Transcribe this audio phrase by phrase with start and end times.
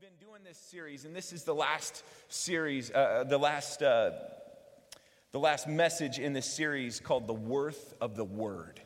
[0.00, 4.10] we've been doing this series, and this is the last series, uh, the last, uh,
[5.32, 8.80] the last message in this series called "The Worth of the Word,"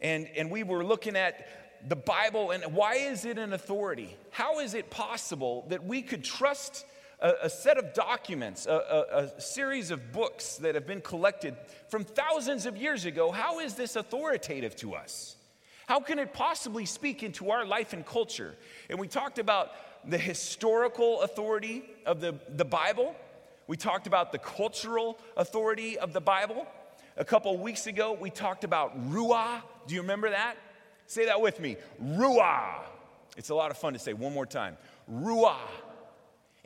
[0.00, 4.16] and and we were looking at the Bible and why is it an authority?
[4.30, 6.84] How is it possible that we could trust?
[7.20, 11.56] A, a set of documents, a, a, a series of books that have been collected
[11.88, 13.30] from thousands of years ago.
[13.30, 15.36] How is this authoritative to us?
[15.86, 18.56] How can it possibly speak into our life and culture?
[18.88, 19.70] And we talked about
[20.06, 23.14] the historical authority of the, the Bible.
[23.66, 26.66] We talked about the cultural authority of the Bible.
[27.16, 29.62] A couple weeks ago, we talked about Ruah.
[29.86, 30.56] Do you remember that?
[31.06, 32.82] Say that with me Ruah.
[33.36, 34.76] It's a lot of fun to say one more time.
[35.10, 35.56] Ruah.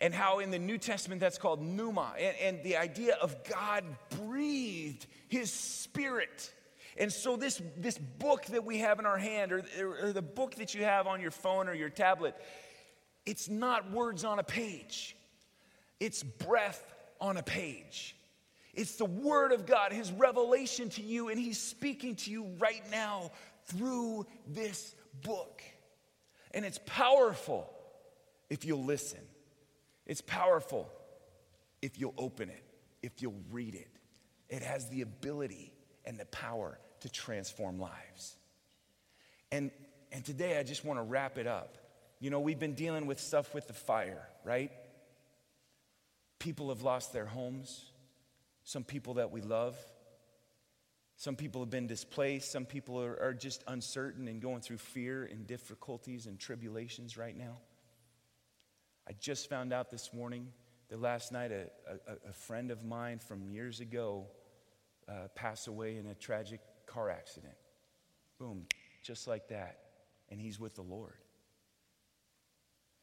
[0.01, 2.15] And how in the New Testament that's called pneuma.
[2.19, 6.53] And, and the idea of God breathed his spirit.
[6.97, 9.63] And so, this, this book that we have in our hand, or,
[10.03, 12.35] or the book that you have on your phone or your tablet,
[13.29, 15.15] it's not words on a page,
[16.01, 18.17] it's breath on a page.
[18.73, 22.83] It's the Word of God, His revelation to you, and He's speaking to you right
[22.91, 23.33] now
[23.67, 25.63] through this book.
[26.53, 27.69] And it's powerful
[28.49, 29.21] if you'll listen,
[30.07, 30.89] it's powerful
[31.83, 32.65] if you'll open it,
[33.03, 33.91] if you'll read it.
[34.49, 35.73] It has the ability
[36.07, 38.37] and the power to transform lives.
[39.53, 39.71] And,
[40.13, 41.77] and today I just want to wrap it up
[42.21, 44.73] you know, we've been dealing with stuff with the fire, right?
[46.39, 47.85] People have lost their homes,
[48.65, 49.77] some people that we love.
[51.17, 52.53] Some people have been displaced.
[52.53, 57.37] Some people are, are just uncertain and going through fear and difficulties and tribulations right
[57.37, 57.59] now.
[59.09, 60.53] I just found out this morning
[60.91, 64.27] that last night a, a, a friend of mine from years ago
[65.09, 67.55] uh, passed away in a tragic car accident.
[68.39, 68.67] Boom,
[69.03, 69.79] just like that.
[70.31, 71.17] And he's with the Lord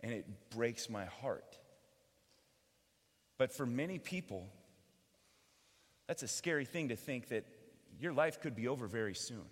[0.02, 1.58] and it breaks my heart.
[3.38, 4.48] But for many people,
[6.08, 7.46] that's a scary thing to think that
[8.00, 9.46] your life could be over very soon.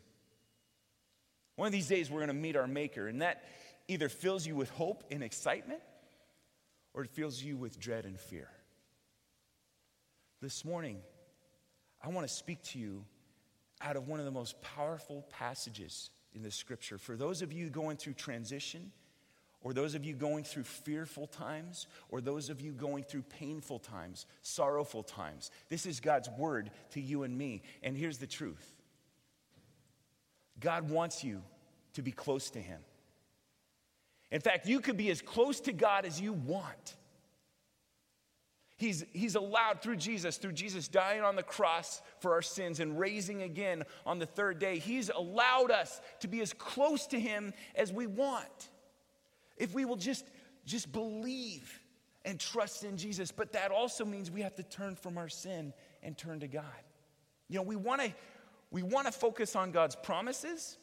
[1.55, 3.43] One of these days, we're going to meet our Maker, and that
[3.87, 5.81] either fills you with hope and excitement
[6.93, 8.49] or it fills you with dread and fear.
[10.41, 10.99] This morning,
[12.03, 13.05] I want to speak to you
[13.81, 16.97] out of one of the most powerful passages in the scripture.
[16.97, 18.91] For those of you going through transition,
[19.63, 23.79] or those of you going through fearful times, or those of you going through painful
[23.79, 25.51] times, sorrowful times.
[25.69, 27.63] This is God's word to you and me.
[27.81, 28.73] And here's the truth
[30.59, 31.41] God wants you
[31.93, 32.81] to be close to Him.
[34.31, 36.95] In fact, you could be as close to God as you want.
[38.77, 42.99] He's, he's allowed through Jesus, through Jesus dying on the cross for our sins and
[42.99, 47.53] raising again on the third day, He's allowed us to be as close to Him
[47.75, 48.69] as we want.
[49.63, 50.25] If we will just,
[50.65, 51.79] just believe
[52.25, 53.31] and trust in Jesus.
[53.31, 56.65] But that also means we have to turn from our sin and turn to God.
[57.47, 58.13] You know, we want to
[58.71, 60.77] we want to focus on God's promises,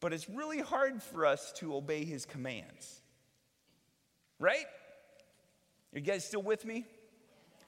[0.00, 3.00] but it's really hard for us to obey his commands.
[4.38, 4.66] Right?
[5.94, 6.84] You guys still with me?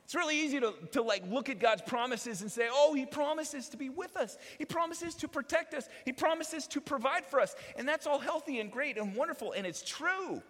[0.04, 3.70] It's really easy to, to like look at God's promises and say, oh, he promises
[3.70, 4.36] to be with us.
[4.58, 5.88] He promises to protect us.
[6.04, 7.54] He promises to provide for us.
[7.76, 10.42] And that's all healthy and great and wonderful, and it's true.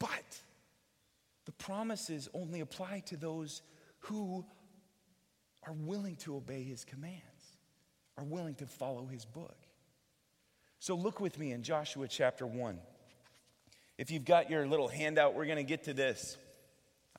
[0.00, 0.40] But
[1.44, 3.62] the promises only apply to those
[4.00, 4.44] who
[5.66, 7.22] are willing to obey his commands,
[8.16, 9.56] are willing to follow his book.
[10.80, 12.78] So look with me in Joshua chapter 1.
[13.98, 16.36] If you've got your little handout, we're going to get to this.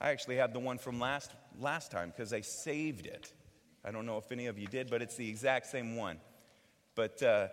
[0.01, 3.33] I actually have the one from last, last time because I saved it.
[3.83, 6.17] I don't know if any of you did, but it's the exact same one.
[6.95, 7.47] But uh,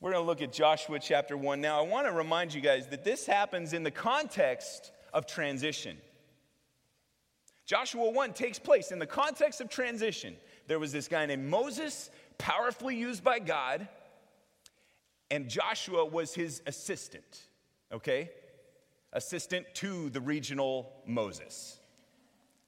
[0.00, 1.78] we're going to look at Joshua chapter 1 now.
[1.78, 5.96] I want to remind you guys that this happens in the context of transition.
[7.66, 10.36] Joshua 1 takes place in the context of transition.
[10.66, 13.88] There was this guy named Moses, powerfully used by God,
[15.30, 17.40] and Joshua was his assistant,
[17.92, 18.30] okay?
[19.14, 21.78] Assistant to the regional Moses.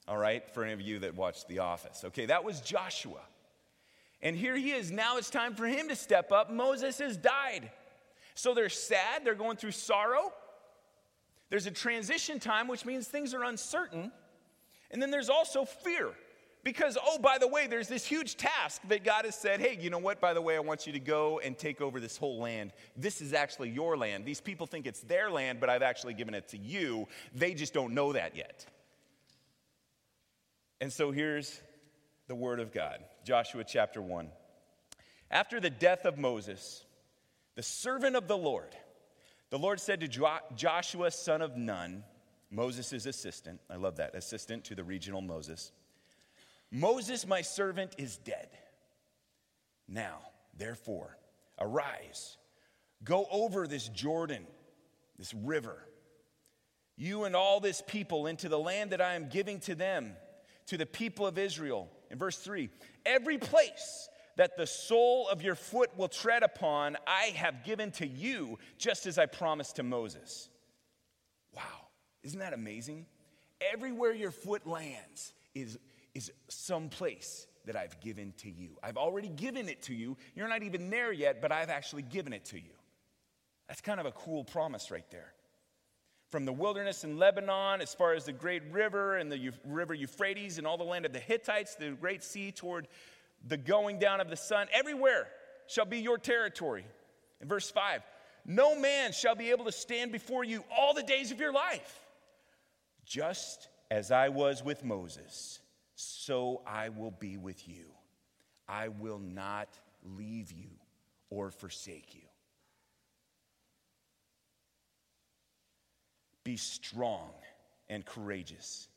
[0.09, 2.05] All right, for any of you that watched The Office.
[2.05, 3.21] Okay, that was Joshua.
[4.23, 4.91] And here he is.
[4.91, 6.51] Now it's time for him to step up.
[6.51, 7.71] Moses has died.
[8.35, 10.33] So they're sad, they're going through sorrow.
[11.51, 14.13] There's a transition time, which means things are uncertain.
[14.91, 16.11] And then there's also fear.
[16.67, 19.89] Because, oh, by the way, there's this huge task that God has said, hey, you
[19.89, 20.21] know what?
[20.21, 22.73] By the way, I want you to go and take over this whole land.
[22.97, 24.25] This is actually your land.
[24.25, 27.07] These people think it's their land, but I've actually given it to you.
[27.33, 28.67] They just don't know that yet.
[30.81, 31.61] And so here's
[32.27, 34.29] the word of God Joshua chapter 1.
[35.31, 36.85] After the death of Moses,
[37.55, 38.75] the servant of the Lord,
[39.51, 42.03] The Lord said to jo- Joshua, son of Nun,
[42.51, 45.71] Moses' assistant, I love that, assistant to the regional Moses,
[46.77, 48.49] Moses, my servant, is dead.
[49.89, 50.19] Now,
[50.59, 51.17] therefore,
[51.59, 52.37] arise,
[53.03, 54.47] go over this Jordan,
[55.19, 55.89] this river,
[56.95, 60.17] you and all this people into the land that I am giving to them,
[60.67, 61.89] to the people of Israel.
[62.11, 62.69] In verse 3,
[63.07, 68.07] every place that the sole of your foot will tread upon, I have given to
[68.07, 70.51] you, just as I promised to Moses.
[71.55, 71.89] Wow,
[72.23, 73.07] isn't that amazing?
[73.73, 75.79] Everywhere your foot lands is,
[76.17, 78.71] is some place that I've given to you.
[78.83, 80.17] I've already given it to you.
[80.35, 82.73] You're not even there yet, but I've actually given it to you.
[83.69, 85.33] That's kind of a cool promise right there.
[86.31, 90.59] From the wilderness in Lebanon, as far as the great river and the river Euphrates
[90.59, 92.89] and all the land of the Hittites, the great sea toward
[93.47, 95.29] the going down of the sun, everywhere
[95.67, 96.87] shall be your territory.
[97.41, 98.03] In verse 5,
[98.47, 102.01] no man shall be able to stand before you all the days of your life.
[103.05, 105.61] Just as I was with Moses,
[105.97, 107.87] so I will be with you.
[108.69, 109.69] I will not
[110.05, 110.71] leave you
[111.31, 112.23] or forsake you.
[116.45, 117.33] Be strong
[117.89, 118.89] and courageous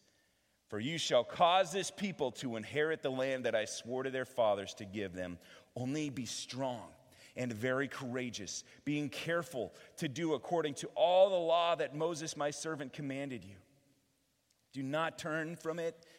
[0.69, 4.25] for you shall cause this people to inherit the land that I swore to their
[4.25, 5.39] fathers to give them.
[5.75, 6.89] Only be strong
[7.35, 12.51] and very courageous, being careful to do according to all the law that Moses, my
[12.51, 13.55] servant, commanded you.
[14.71, 16.05] Do not turn from it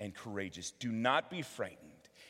[0.00, 0.70] and courageous.
[0.72, 1.78] Do not be frightened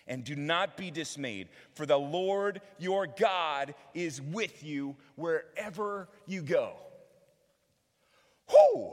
[0.06, 6.42] and do not be dismayed, for the Lord your God is with you wherever you
[6.42, 6.74] go.
[8.50, 8.92] Whoo!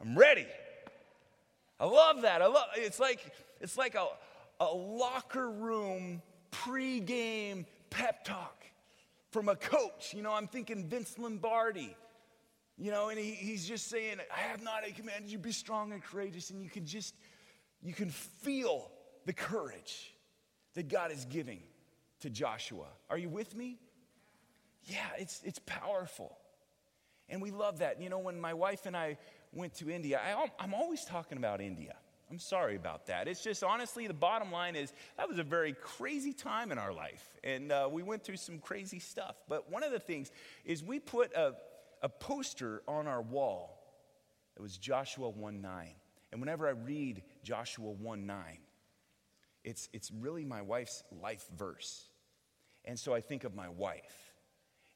[0.00, 0.46] I'm ready.
[1.80, 2.42] I love that.
[2.42, 4.06] I love it's like it's like a,
[4.60, 8.64] a locker room pre-game pep talk
[9.30, 10.12] from a coach.
[10.14, 11.96] You know, I'm thinking Vince Lombardi.
[12.80, 15.92] You know, and he, he's just saying, I have not a commanded you be strong
[15.92, 17.16] and courageous, and you can just
[17.82, 18.90] you can feel
[19.26, 20.14] the courage
[20.74, 21.60] that God is giving
[22.20, 22.86] to Joshua.
[23.10, 23.78] Are you with me?
[24.84, 26.36] Yeah, it's it's powerful.
[27.28, 28.00] And we love that.
[28.00, 29.18] You know, when my wife and I
[29.52, 31.94] went to India, I, I'm always talking about India.
[32.30, 33.26] I'm sorry about that.
[33.26, 36.92] It's just honestly, the bottom line is that was a very crazy time in our
[36.92, 37.24] life.
[37.42, 39.36] And uh, we went through some crazy stuff.
[39.48, 40.30] But one of the things
[40.64, 41.54] is we put a,
[42.02, 43.78] a poster on our wall
[44.54, 45.94] that was Joshua 1 9.
[46.30, 48.58] And whenever I read Joshua 1 9,
[49.64, 52.10] it's, it's really my wife's life verse.
[52.84, 54.34] And so I think of my wife.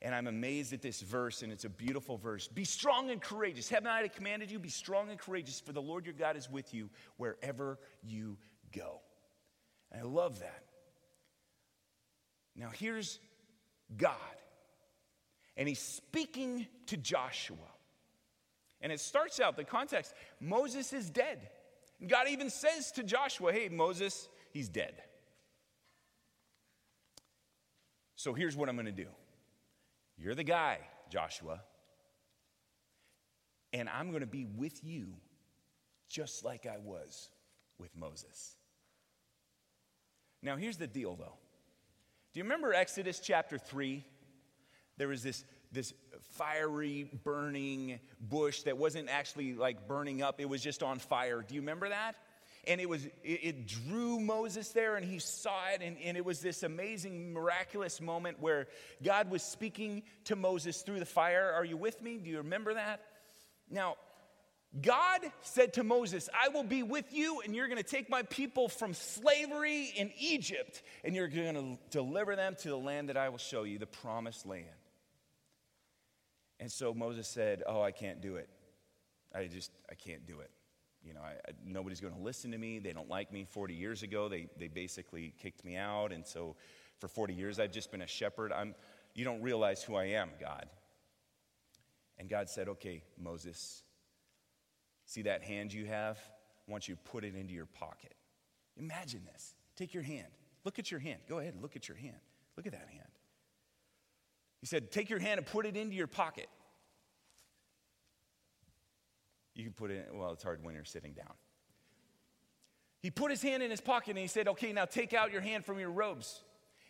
[0.02, 2.49] And I'm amazed at this verse, and it's a beautiful verse.
[2.49, 3.70] Be strong and courageous.
[3.70, 4.58] Haven't I commanded you?
[4.58, 8.37] Be strong and courageous, for the Lord your God is with you wherever you
[8.76, 9.00] go.
[9.90, 10.64] And I love that.
[12.55, 13.19] Now, here's
[13.96, 14.16] God,
[15.56, 17.56] and he's speaking to Joshua.
[18.82, 21.48] And it starts out, the context Moses is dead.
[22.06, 24.94] God even says to Joshua, Hey, Moses, he's dead.
[28.17, 29.09] So here's what I'm going to do.
[30.17, 30.79] You're the guy,
[31.11, 31.61] Joshua.
[33.73, 35.15] And I'm going to be with you
[36.09, 37.31] just like I was
[37.79, 38.56] with Moses.
[40.43, 41.35] Now, here's the deal, though.
[42.32, 44.05] Do you remember Exodus chapter 3?
[44.99, 45.93] There was this, this
[46.32, 51.44] fiery, burning bush that wasn't actually like burning up, it was just on fire.
[51.46, 52.17] Do you remember that?
[52.64, 56.24] and it was it, it, drew moses there and he saw it and, and it
[56.24, 58.67] was this amazing miraculous moment where
[59.02, 61.52] god was speaking to moses through the fire.
[61.55, 62.19] Are you with me?
[62.19, 63.00] Do you remember that?
[63.70, 63.96] Now
[64.81, 68.22] god said to moses i will be with you and you're going to take my
[68.22, 73.19] people from slavery in egypt and you're going to deliver them to the land that
[73.19, 74.64] i will show you the promised land
[76.62, 78.48] and so moses said oh i can't do it
[79.34, 80.50] i just i can't do it
[81.04, 82.78] you know, I, I, nobody's going to listen to me.
[82.78, 83.44] They don't like me.
[83.44, 86.12] 40 years ago, they, they basically kicked me out.
[86.12, 86.56] And so
[87.00, 88.52] for 40 years, I've just been a shepherd.
[88.52, 88.74] I'm,
[89.14, 90.66] you don't realize who I am, God.
[92.19, 93.82] And God said, Okay, Moses,
[95.06, 96.19] see that hand you have?
[96.69, 98.14] I want you to put it into your pocket.
[98.76, 99.56] Imagine this.
[99.76, 100.28] Take your hand.
[100.64, 101.20] Look at your hand.
[101.28, 102.16] Go ahead and look at your hand.
[102.56, 103.08] Look at that hand.
[104.62, 106.46] He said, Take your hand and put it into your pocket.
[109.54, 111.34] You can put it in, well, it's hard when you're sitting down.
[113.02, 115.42] He put his hand in his pocket and he said, Okay, now take out your
[115.42, 116.42] hand from your robes.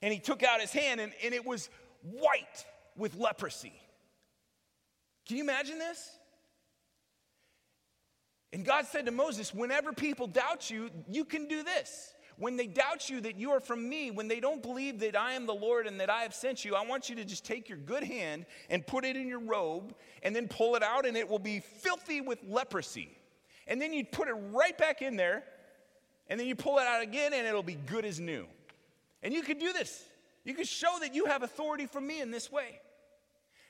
[0.03, 1.71] And he took out his hand and, and it was
[2.03, 3.73] white with leprosy.
[5.27, 6.11] Can you imagine this?
[8.53, 12.13] And God said to Moses, Whenever people doubt you, you can do this.
[12.43, 15.35] When they doubt you that you are from me, when they don't believe that I
[15.35, 17.69] am the Lord and that I have sent you, I want you to just take
[17.69, 19.95] your good hand and put it in your robe
[20.25, 23.17] and then pull it out, and it will be filthy with leprosy.
[23.69, 25.45] And then you put it right back in there,
[26.27, 28.49] and then you pull it out again, and it'll be good as new.
[29.23, 30.05] And you can do this.
[30.43, 32.81] You can show that you have authority from me in this way.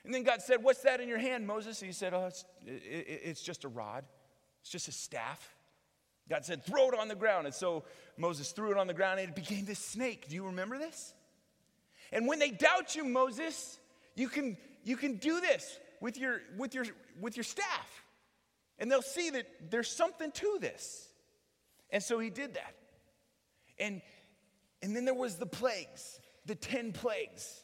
[0.03, 1.79] And then God said, What's that in your hand, Moses?
[1.83, 4.03] And he said, Oh, it's, it, it's just a rod,
[4.61, 5.53] it's just a staff.
[6.29, 7.45] God said, Throw it on the ground.
[7.45, 7.83] And so
[8.17, 10.27] Moses threw it on the ground and it became this snake.
[10.29, 11.13] Do you remember this?
[12.11, 13.79] And when they doubt you, Moses,
[14.15, 16.85] you can, you can do this with your, with, your,
[17.19, 18.03] with your staff.
[18.77, 21.07] And they'll see that there's something to this.
[21.89, 22.75] And so he did that.
[23.79, 24.01] And,
[24.81, 27.61] and then there was the plagues, the 10 plagues.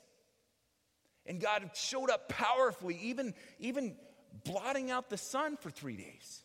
[1.25, 3.95] And God showed up powerfully, even, even
[4.43, 6.43] blotting out the sun for three days.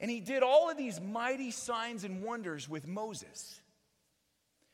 [0.00, 3.60] And he did all of these mighty signs and wonders with Moses.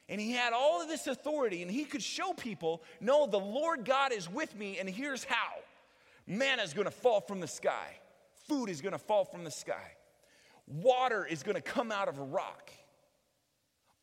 [0.09, 3.85] And he had all of this authority, and he could show people no, the Lord
[3.85, 5.52] God is with me, and here's how
[6.28, 7.99] manna is to fall from the sky,
[8.49, 9.92] food is to fall from the sky,
[10.68, 12.71] water is to come out of a rock.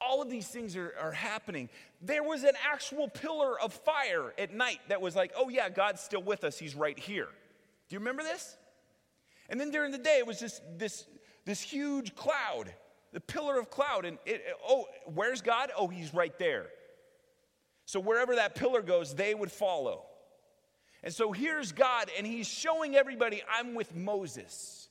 [0.01, 1.69] All of these things are, are happening.
[2.01, 6.01] There was an actual pillar of fire at night that was like, oh, yeah, God's
[6.01, 6.59] still with us.
[6.59, 7.29] He's right here.
[7.87, 8.57] Do you remember this?
[9.49, 11.05] And then during the day, it was just this,
[11.45, 12.73] this huge cloud,
[13.11, 14.05] the pillar of cloud.
[14.05, 15.71] And it, oh, where's God?
[15.77, 16.67] Oh, he's right there.
[17.85, 20.03] So wherever that pillar goes, they would follow.
[21.03, 24.87] And so here's God, and he's showing everybody, I'm with Moses.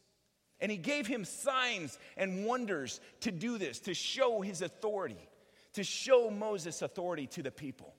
[0.60, 5.28] And he gave him signs and wonders to do this, to show his authority,
[5.72, 7.94] to show Moses' authority to the people.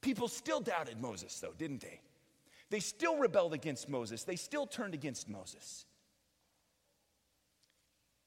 [0.00, 2.00] People still doubted Moses, though, didn't they?
[2.68, 5.86] They still rebelled against Moses, they still turned against Moses.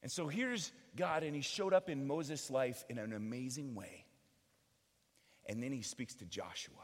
[0.05, 4.05] And so here's God, and he showed up in Moses' life in an amazing way.
[5.49, 6.75] And then he speaks to Joshua.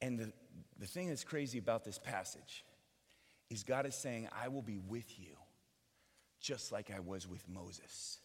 [0.00, 0.32] And the,
[0.78, 2.64] the thing that's crazy about this passage
[3.50, 5.36] is God is saying, I will be with you
[6.40, 8.18] just like I was with Moses.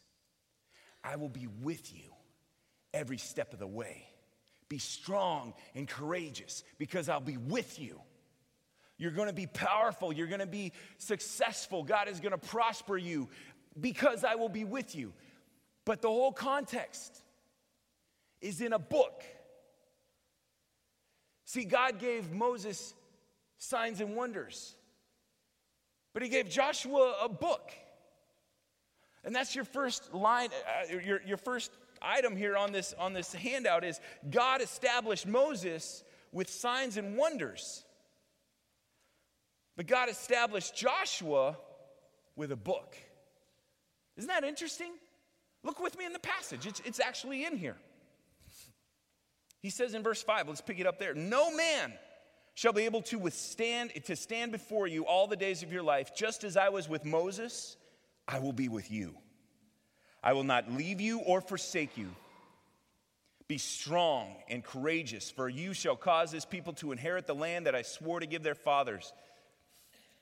[1.03, 2.13] I will be with you
[2.93, 4.07] every step of the way.
[4.69, 7.99] Be strong and courageous because I'll be with you.
[8.97, 10.11] You're going to be powerful.
[10.11, 11.83] You're going to be successful.
[11.83, 13.29] God is going to prosper you
[13.79, 15.13] because I will be with you.
[15.85, 17.21] But the whole context
[18.41, 19.23] is in a book.
[21.45, 22.93] See, God gave Moses
[23.57, 24.75] signs and wonders.
[26.13, 27.71] But he gave Joshua a book.
[29.23, 33.33] And that's your first line, uh, your, your first item here on this, on this
[33.33, 33.99] handout is
[34.29, 37.83] God established Moses with signs and wonders.
[39.77, 41.57] But God established Joshua
[42.35, 42.97] with a book.
[44.17, 44.91] Isn't that interesting?
[45.63, 47.77] Look with me in the passage, it's, it's actually in here.
[49.61, 51.13] He says in verse 5, let's pick it up there.
[51.13, 51.93] No man
[52.57, 56.15] shall be able to withstand to stand before you all the days of your life
[56.15, 57.77] just as i was with moses
[58.27, 59.13] i will be with you
[60.23, 62.09] i will not leave you or forsake you
[63.47, 67.75] be strong and courageous for you shall cause this people to inherit the land that
[67.75, 69.13] i swore to give their fathers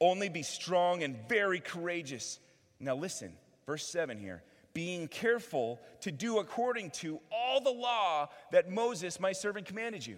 [0.01, 2.39] only be strong and very courageous
[2.79, 3.33] now listen
[3.65, 9.31] verse 7 here being careful to do according to all the law that moses my
[9.31, 10.17] servant commanded you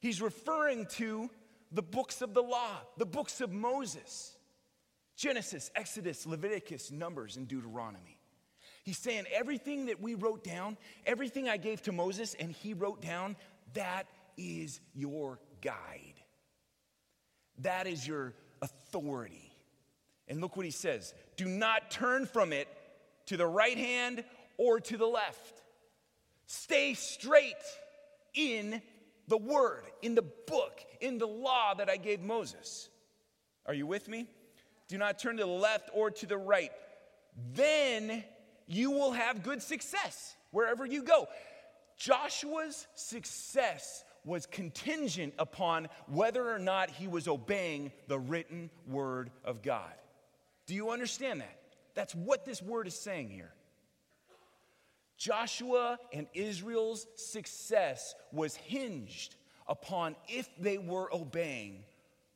[0.00, 1.30] He's referring to
[1.72, 4.34] the books of the law, the books of Moses
[5.16, 8.20] Genesis, Exodus, Leviticus, Numbers, and Deuteronomy.
[8.84, 13.02] He's saying everything that we wrote down, everything I gave to Moses and he wrote
[13.02, 13.34] down,
[13.74, 14.06] that
[14.36, 16.14] is your guide.
[17.62, 19.52] That is your authority.
[20.28, 22.68] And look what he says do not turn from it
[23.26, 24.24] to the right hand
[24.56, 25.62] or to the left.
[26.46, 27.54] Stay straight
[28.34, 28.80] in
[29.28, 32.88] the word, in the book, in the law that I gave Moses.
[33.66, 34.26] Are you with me?
[34.88, 36.72] Do not turn to the left or to the right.
[37.52, 38.24] Then
[38.66, 41.28] you will have good success wherever you go.
[41.98, 49.62] Joshua's success was contingent upon whether or not he was obeying the written word of
[49.62, 49.92] God.
[50.66, 51.58] Do you understand that?
[51.94, 53.52] That's what this word is saying here.
[55.16, 59.34] Joshua and Israel's success was hinged
[59.66, 61.84] upon if they were obeying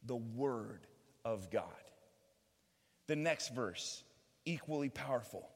[0.04, 0.80] the word
[1.24, 1.66] of God.
[3.06, 4.02] The next verse,
[4.44, 5.48] equally powerful.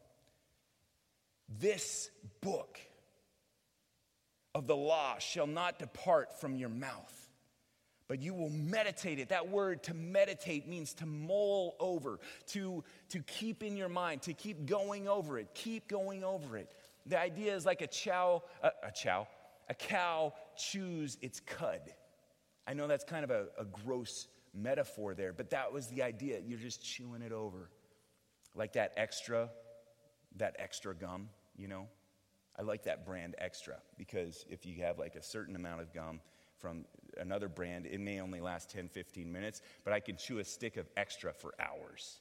[1.48, 2.78] This book
[4.56, 7.12] of the law shall not depart from your mouth
[8.08, 9.30] but you will meditate it.
[9.30, 14.32] That word to meditate means to mull over, to, to keep in your mind, to
[14.32, 16.70] keep going over it, keep going over it.
[17.06, 19.26] The idea is like a chow, a, a chow,
[19.68, 21.80] a cow chews its cud.
[22.66, 26.40] I know that's kind of a, a gross metaphor there, but that was the idea.
[26.46, 27.70] You're just chewing it over.
[28.54, 29.50] Like that extra,
[30.36, 31.88] that extra gum, you know?
[32.58, 36.20] I like that brand extra because if you have like a certain amount of gum
[36.58, 36.84] from
[37.18, 40.76] another brand, it may only last 10, 15 minutes, but I can chew a stick
[40.76, 42.20] of extra for hours.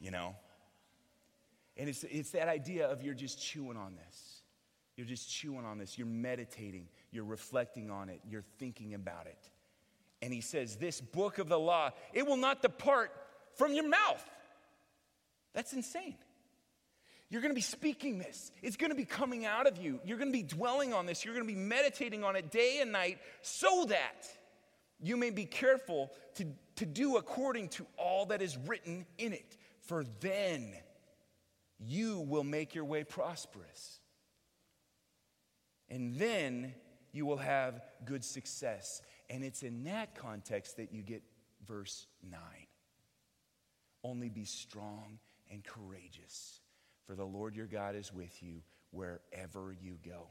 [0.00, 0.36] You know?
[1.76, 4.42] And it's, it's that idea of you're just chewing on this.
[4.96, 5.96] You're just chewing on this.
[5.96, 6.88] You're meditating.
[7.10, 8.20] You're reflecting on it.
[8.28, 9.48] You're thinking about it.
[10.22, 13.10] And he says, This book of the law, it will not depart
[13.54, 14.28] from your mouth.
[15.54, 16.16] That's insane.
[17.30, 18.50] You're going to be speaking this.
[18.60, 20.00] It's going to be coming out of you.
[20.04, 21.24] You're going to be dwelling on this.
[21.24, 24.26] You're going to be meditating on it day and night so that
[25.00, 26.46] you may be careful to,
[26.76, 29.56] to do according to all that is written in it.
[29.82, 30.74] For then
[31.78, 34.00] you will make your way prosperous.
[35.88, 36.74] And then
[37.12, 39.02] you will have good success.
[39.28, 41.22] And it's in that context that you get
[41.66, 42.40] verse 9.
[44.02, 45.18] Only be strong
[45.50, 46.59] and courageous,
[47.10, 48.62] for the Lord your God is with you
[48.92, 50.28] wherever you go.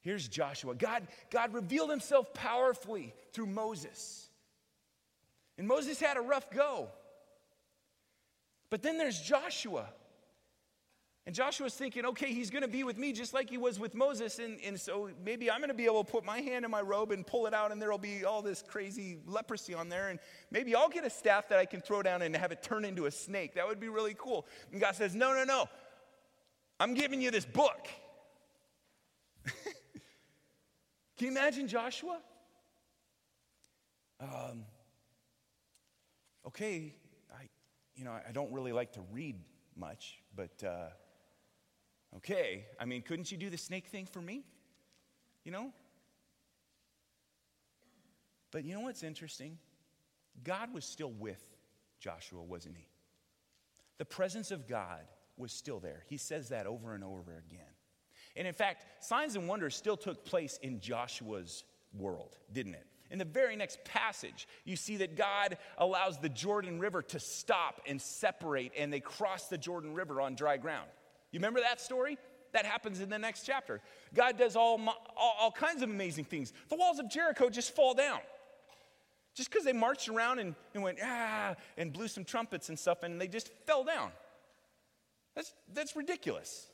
[0.00, 0.74] Here's Joshua.
[0.74, 4.28] God, God revealed himself powerfully through Moses.
[5.56, 6.88] And Moses had a rough go.
[8.70, 9.88] But then there's Joshua.
[11.26, 13.96] And Joshua's thinking, okay, he's going to be with me just like he was with
[13.96, 14.38] Moses.
[14.38, 16.80] And, and so maybe I'm going to be able to put my hand in my
[16.80, 20.08] robe and pull it out, and there'll be all this crazy leprosy on there.
[20.08, 20.20] And
[20.52, 23.06] maybe I'll get a staff that I can throw down and have it turn into
[23.06, 23.54] a snake.
[23.54, 24.46] That would be really cool.
[24.70, 25.68] And God says, no, no, no.
[26.78, 27.88] I'm giving you this book.
[29.44, 29.52] can
[31.18, 32.20] you imagine Joshua?
[34.20, 34.62] Um,
[36.46, 36.94] okay,
[37.32, 37.48] I,
[37.96, 39.40] you know, I don't really like to read
[39.76, 40.62] much, but.
[40.62, 40.90] Uh,
[42.16, 44.44] Okay, I mean, couldn't you do the snake thing for me?
[45.44, 45.72] You know?
[48.50, 49.58] But you know what's interesting?
[50.42, 51.42] God was still with
[52.00, 52.86] Joshua, wasn't he?
[53.98, 55.00] The presence of God
[55.36, 56.04] was still there.
[56.08, 57.60] He says that over and over again.
[58.34, 62.86] And in fact, signs and wonders still took place in Joshua's world, didn't it?
[63.10, 67.80] In the very next passage, you see that God allows the Jordan River to stop
[67.86, 70.88] and separate, and they cross the Jordan River on dry ground.
[71.36, 72.16] You remember that story?
[72.52, 73.82] That happens in the next chapter.
[74.14, 74.80] God does all,
[75.14, 76.54] all, all kinds of amazing things.
[76.70, 78.20] The walls of Jericho just fall down.
[79.34, 83.02] Just because they marched around and, and went, ah, and blew some trumpets and stuff,
[83.02, 84.12] and they just fell down.
[85.34, 86.68] That's, that's ridiculous.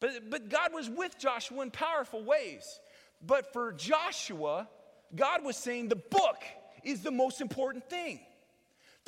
[0.00, 2.80] But, but God was with Joshua in powerful ways.
[3.24, 4.68] But for Joshua,
[5.14, 6.42] God was saying the book
[6.82, 8.18] is the most important thing.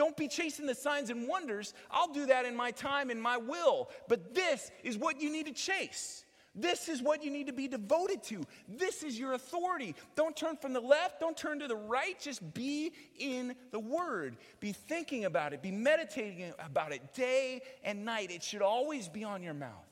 [0.01, 1.75] Don't be chasing the signs and wonders.
[1.91, 3.91] I'll do that in my time, and my will.
[4.09, 6.25] But this is what you need to chase.
[6.55, 8.43] This is what you need to be devoted to.
[8.67, 9.95] This is your authority.
[10.17, 12.19] Don't turn from the left, don't turn to the right.
[12.19, 14.39] Just be in the Word.
[14.59, 18.31] Be thinking about it, be meditating about it day and night.
[18.31, 19.85] It should always be on your mouth.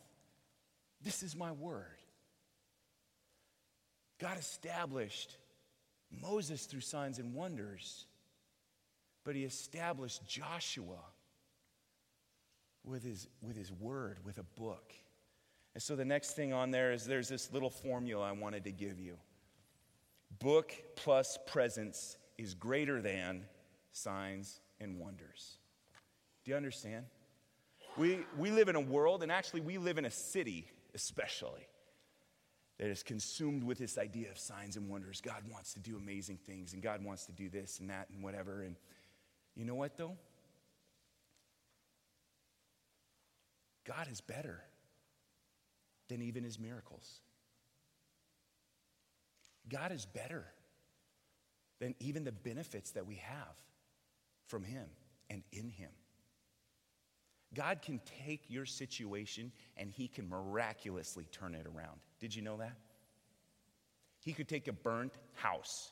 [1.02, 1.84] This is my Word.
[4.18, 5.36] God established
[6.22, 8.06] Moses through signs and wonders
[9.28, 11.04] but he established Joshua
[12.82, 14.94] with his, with his word, with a book.
[15.74, 18.72] And so the next thing on there is there's this little formula I wanted to
[18.72, 19.18] give you
[20.38, 23.44] book plus presence is greater than
[23.92, 25.58] signs and wonders.
[26.46, 27.04] Do you understand?
[27.98, 31.68] We, we live in a world, and actually, we live in a city, especially,
[32.78, 35.20] that is consumed with this idea of signs and wonders.
[35.20, 38.24] God wants to do amazing things, and God wants to do this and that and
[38.24, 38.62] whatever.
[38.62, 38.76] And
[39.58, 40.16] you know what, though?
[43.84, 44.62] God is better
[46.08, 47.20] than even his miracles.
[49.68, 50.44] God is better
[51.80, 53.56] than even the benefits that we have
[54.46, 54.86] from him
[55.28, 55.90] and in him.
[57.52, 61.98] God can take your situation and he can miraculously turn it around.
[62.20, 62.76] Did you know that?
[64.20, 65.90] He could take a burnt house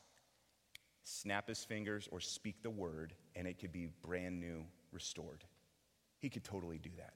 [1.06, 5.44] snap his fingers or speak the word, and it could be brand new, restored.
[6.18, 7.14] He could totally do that.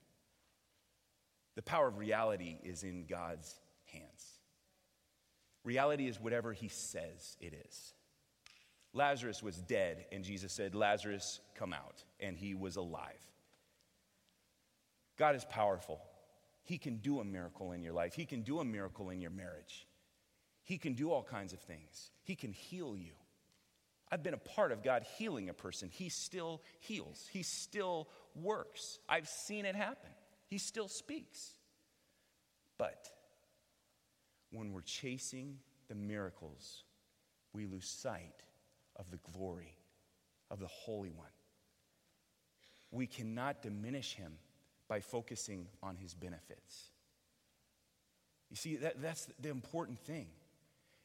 [1.56, 3.58] The power of reality is in God's
[3.92, 4.38] hands.
[5.64, 7.94] Reality is whatever he says it is.
[8.92, 12.04] Lazarus was dead, and Jesus said, Lazarus, come out.
[12.20, 13.26] And he was alive.
[15.18, 16.00] God is powerful.
[16.62, 19.32] He can do a miracle in your life, He can do a miracle in your
[19.32, 19.86] marriage.
[20.62, 22.12] He can do all kinds of things.
[22.22, 23.14] He can heal you.
[24.12, 25.88] I've been a part of God healing a person.
[25.92, 28.98] He still heals, He still works.
[29.08, 30.10] I've seen it happen.
[30.46, 31.54] He still speaks.
[32.78, 33.08] But
[34.50, 36.84] when we're chasing the miracles,
[37.52, 38.42] we lose sight
[38.96, 39.76] of the glory
[40.50, 41.28] of the Holy One.
[42.90, 44.32] We cannot diminish him
[44.88, 46.90] by focusing on his benefits.
[48.50, 50.26] You see, that, that's the important thing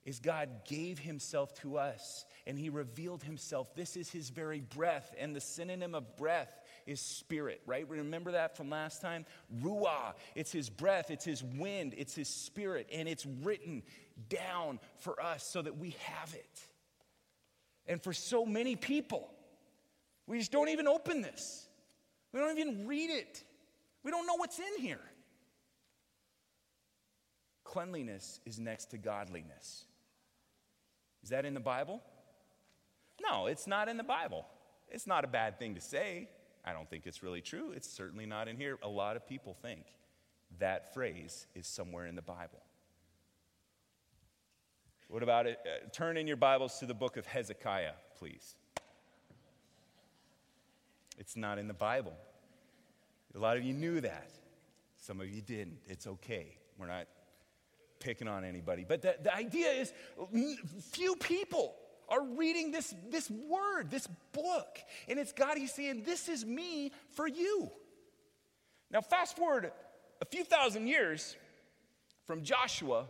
[0.06, 3.74] is God gave himself to us and he revealed himself.
[3.76, 7.90] This is his very breath, and the synonym of breath is spirit, right?
[7.90, 9.26] Remember that from last time?
[9.62, 13.82] Ruah, it's his breath, it's his wind, it's his spirit, and it's written
[14.30, 16.60] down for us so that we have it.
[17.88, 19.28] And for so many people,
[20.28, 21.68] we just don't even open this.
[22.32, 23.44] We don't even read it.
[24.04, 25.02] We don't know what's in here.
[27.64, 29.86] Cleanliness is next to godliness.
[31.26, 32.04] Is that in the Bible?
[33.20, 34.46] No, it's not in the Bible.
[34.92, 36.30] It's not a bad thing to say.
[36.64, 37.72] I don't think it's really true.
[37.76, 38.78] It's certainly not in here.
[38.84, 39.86] A lot of people think
[40.60, 42.62] that phrase is somewhere in the Bible.
[45.08, 45.58] What about it?
[45.66, 48.56] Uh, turn in your Bibles to the book of Hezekiah, please.
[51.18, 52.14] It's not in the Bible.
[53.34, 54.30] A lot of you knew that.
[54.98, 55.80] Some of you didn't.
[55.88, 56.56] It's okay.
[56.78, 57.08] We're not
[58.00, 58.86] picking on anybody.
[58.88, 59.94] But the, the idea is
[60.92, 61.76] few people
[62.10, 64.80] are reading this, this word, this book.
[65.08, 67.72] And it's God, He's saying, This is me for you.
[68.92, 69.72] Now, fast forward
[70.22, 71.36] a few thousand years
[72.26, 73.08] from Joshua,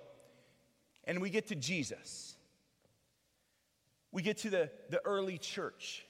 [1.03, 2.35] and we get to Jesus.
[4.11, 6.05] We get to the, the early church.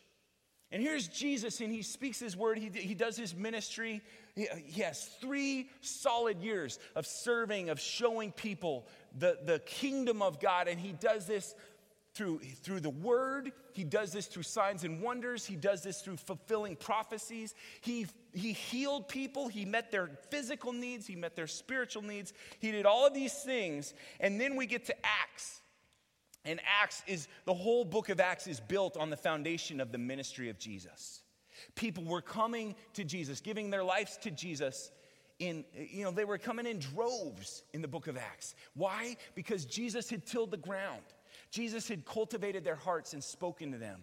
[0.76, 4.02] And here's Jesus, and he speaks his word, he, he does his ministry.
[4.36, 8.86] He, he has three solid years of serving, of showing people
[9.18, 11.56] the, the kingdom of God, and he does this
[12.14, 13.54] through, through the word.
[13.72, 15.46] He does this through signs and wonders.
[15.46, 17.56] He does this through fulfilling prophecies.
[17.80, 19.48] He, he healed people.
[19.48, 21.08] He met their physical needs.
[21.08, 22.34] He met their spiritual needs.
[22.60, 23.94] He did all of these things.
[24.20, 25.62] And then we get to Acts.
[26.46, 29.98] And Acts is the whole book of Acts is built on the foundation of the
[29.98, 31.22] ministry of Jesus.
[31.76, 34.92] People were coming to Jesus, giving their lives to Jesus
[35.40, 38.56] in, you know, they were coming in droves in the book of Acts.
[38.74, 39.18] Why?
[39.34, 41.02] Because Jesus had tilled the ground.
[41.52, 44.02] Jesus had cultivated their hearts and spoken to them.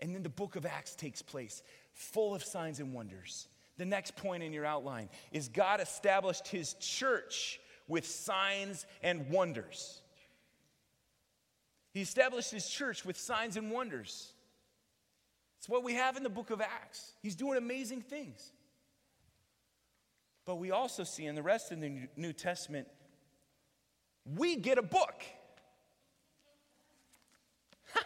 [0.00, 3.48] And then the book of Acts takes place, full of signs and wonders.
[3.76, 7.58] The next point in your outline is God established his church
[7.88, 10.00] with signs and wonders.
[11.94, 14.32] He established his church with signs and wonders.
[15.58, 17.12] It's what we have in the book of Acts.
[17.22, 18.50] He's doing amazing things.
[20.44, 22.88] But we also see in the rest of the New Testament,
[24.26, 25.22] we get a book.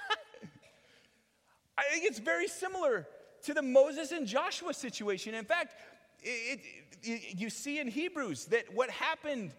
[1.78, 3.08] I think it's very similar
[3.44, 5.34] to the Moses and Joshua situation.
[5.34, 5.74] In fact,
[6.20, 6.60] it,
[7.02, 9.52] it, you see in Hebrews that what happened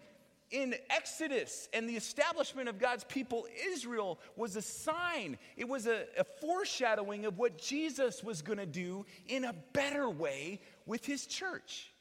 [0.50, 5.38] in Exodus and the establishment of God's people, Israel, was a sign.
[5.56, 10.08] It was a, a foreshadowing of what Jesus was going to do in a better
[10.08, 11.92] way with his church.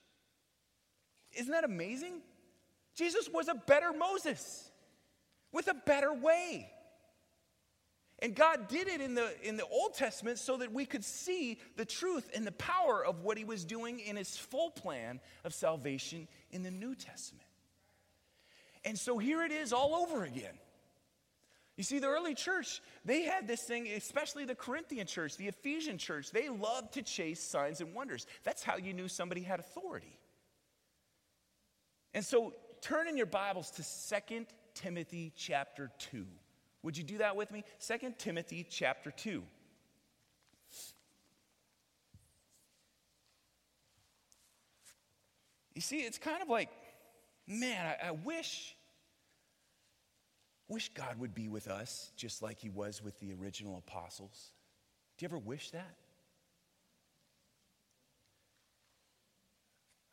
[1.34, 2.22] Isn't that amazing?
[2.96, 4.72] Jesus was a better Moses
[5.52, 6.72] with a better way.
[8.22, 11.60] And God did it in the, in the Old Testament so that we could see
[11.78, 15.54] the truth and the power of what he was doing in his full plan of
[15.54, 17.49] salvation in the New Testament.
[18.86, 20.58] And so here it is all over again.
[21.76, 25.98] You see, the early church, they had this thing, especially the Corinthian church, the Ephesian
[25.98, 28.28] church, they loved to chase signs and wonders.
[28.44, 30.20] That's how you knew somebody had authority.
[32.14, 36.26] And so turn in your Bibles to Second Timothy chapter 2.
[36.84, 37.64] Would you do that with me?
[37.78, 39.44] Second Timothy chapter 2.
[45.76, 46.70] You see, it's kind of like
[47.50, 48.76] man, I, I wish,
[50.68, 54.52] wish God would be with us just like he was with the original apostles.
[55.18, 55.96] Do you ever wish that?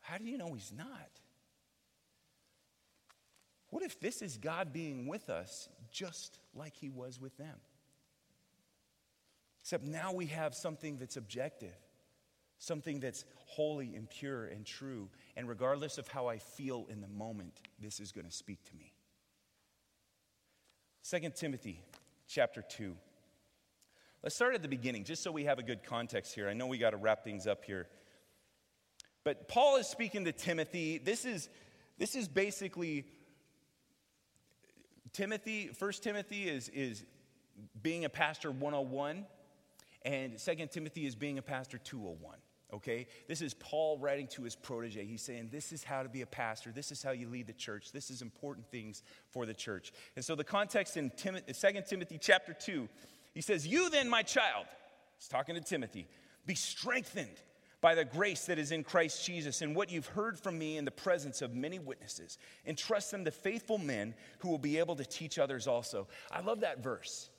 [0.01, 1.09] How do you know he's not?
[3.69, 7.57] What if this is God being with us just like he was with them?
[9.61, 11.75] Except now we have something that's objective
[12.59, 15.09] something that's holy and pure and true.
[15.35, 18.75] And regardless of how I feel in the moment, this is going to speak to
[18.75, 18.93] me.
[21.09, 21.81] 2 Timothy
[22.27, 22.95] chapter 2.
[24.23, 26.49] Let's start at the beginning, just so we have a good context here.
[26.49, 27.87] I know we got to wrap things up here.
[29.23, 30.97] But Paul is speaking to Timothy.
[30.97, 31.49] This is,
[31.97, 33.05] this is basically
[35.13, 37.05] Timothy, First Timothy is, is
[37.81, 39.25] being a pastor 101,
[40.03, 42.37] and Second Timothy is being a pastor 201.
[42.73, 43.07] Okay?
[43.27, 45.05] This is Paul writing to his protege.
[45.05, 46.71] He's saying, This is how to be a pastor.
[46.71, 47.91] This is how you lead the church.
[47.91, 49.93] This is important things for the church.
[50.15, 52.87] And so the context in Tim- 2 Timothy chapter 2,
[53.33, 54.65] he says, You then, my child,
[55.17, 56.07] he's talking to Timothy,
[56.45, 57.41] be strengthened
[57.79, 60.85] by the grace that is in Christ Jesus and what you've heard from me in
[60.85, 62.37] the presence of many witnesses.
[62.65, 66.07] Entrust them to faithful men who will be able to teach others also.
[66.31, 67.29] I love that verse.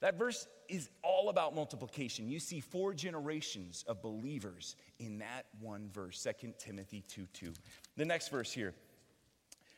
[0.00, 2.28] That verse is all about multiplication.
[2.28, 7.52] You see four generations of believers in that one verse, 2 Timothy 2 2.
[7.96, 8.74] The next verse here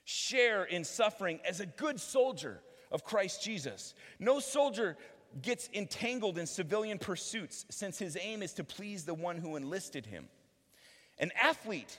[0.04, 3.94] share in suffering as a good soldier of Christ Jesus.
[4.18, 4.96] No soldier
[5.42, 10.06] gets entangled in civilian pursuits since his aim is to please the one who enlisted
[10.06, 10.28] him.
[11.18, 11.98] An athlete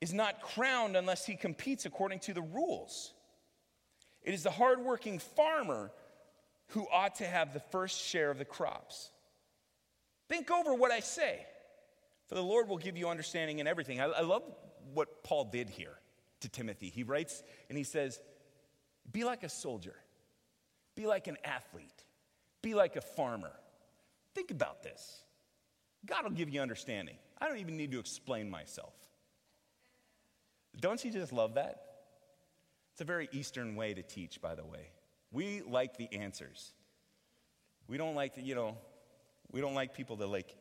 [0.00, 3.12] is not crowned unless he competes according to the rules.
[4.22, 5.90] It is the hardworking farmer
[6.72, 9.10] who ought to have the first share of the crops.
[10.28, 11.44] Think over what I say,
[12.28, 14.00] for the Lord will give you understanding in everything.
[14.00, 14.42] I, I love
[14.94, 15.98] what Paul did here
[16.40, 16.88] to Timothy.
[16.88, 18.20] He writes and he says,
[19.10, 19.94] Be like a soldier,
[20.94, 22.04] be like an athlete,
[22.62, 23.52] be like a farmer.
[24.34, 25.24] Think about this.
[26.06, 27.16] God will give you understanding.
[27.38, 28.94] I don't even need to explain myself.
[30.80, 31.82] Don't you just love that?
[32.92, 34.88] It's a very Eastern way to teach, by the way.
[35.32, 36.72] We like the answers.
[37.88, 38.76] We don't like, the, you know,
[39.50, 40.54] we don't like people to like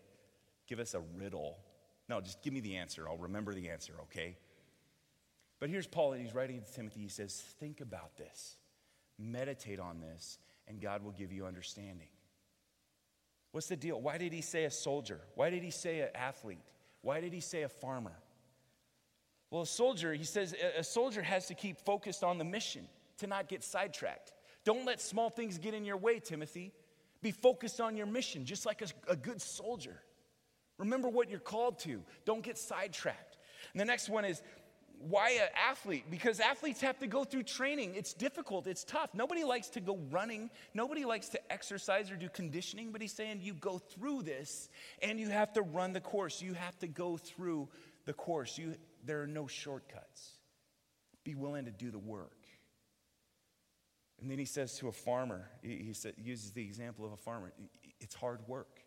[0.67, 1.57] give us a riddle.
[2.09, 3.07] No, just give me the answer.
[3.07, 4.37] I'll remember the answer, okay?
[5.59, 7.01] But here's Paul, and he's writing to Timothy.
[7.01, 8.57] He says, Think about this,
[9.19, 12.07] meditate on this, and God will give you understanding.
[13.51, 14.01] What's the deal?
[14.01, 15.19] Why did he say a soldier?
[15.35, 16.63] Why did he say an athlete?
[17.01, 18.17] Why did he say a farmer?
[19.49, 23.27] Well, a soldier, he says, a soldier has to keep focused on the mission to
[23.27, 24.31] not get sidetracked.
[24.63, 26.71] Don't let small things get in your way, Timothy.
[27.21, 30.01] Be focused on your mission, just like a, a good soldier.
[30.77, 32.01] Remember what you're called to.
[32.25, 33.37] Don't get sidetracked.
[33.73, 34.41] And the next one is
[35.09, 36.05] why an athlete?
[36.09, 37.95] Because athletes have to go through training.
[37.95, 39.09] It's difficult, it's tough.
[39.13, 43.39] Nobody likes to go running, nobody likes to exercise or do conditioning, but he's saying
[43.41, 44.69] you go through this
[45.01, 46.41] and you have to run the course.
[46.41, 47.69] You have to go through
[48.05, 48.57] the course.
[48.57, 50.33] You, there are no shortcuts.
[51.23, 52.40] Be willing to do the work.
[54.21, 57.51] And then he says to a farmer, he, uses the example of a farmer
[57.99, 58.81] it's hard work.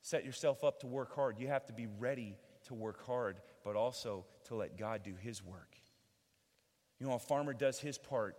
[0.00, 1.38] Set yourself up to work hard.
[1.38, 5.42] You have to be ready to work hard, but also to let God do his
[5.42, 5.76] work.
[6.98, 8.36] You know, a farmer does his part,